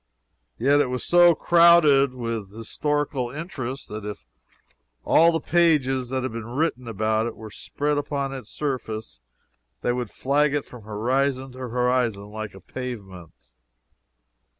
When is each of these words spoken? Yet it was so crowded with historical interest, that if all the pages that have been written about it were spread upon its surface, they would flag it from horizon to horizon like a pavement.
Yet 0.57 0.81
it 0.81 0.89
was 0.89 1.03
so 1.05 1.35
crowded 1.35 2.15
with 2.15 2.51
historical 2.51 3.29
interest, 3.29 3.87
that 3.89 4.03
if 4.03 4.25
all 5.03 5.31
the 5.31 5.39
pages 5.39 6.09
that 6.09 6.23
have 6.23 6.31
been 6.31 6.55
written 6.55 6.87
about 6.87 7.27
it 7.27 7.35
were 7.35 7.51
spread 7.51 7.99
upon 7.99 8.33
its 8.33 8.49
surface, 8.49 9.21
they 9.81 9.93
would 9.93 10.09
flag 10.09 10.55
it 10.55 10.65
from 10.65 10.85
horizon 10.85 11.51
to 11.51 11.59
horizon 11.59 12.23
like 12.23 12.55
a 12.55 12.61
pavement. 12.61 13.35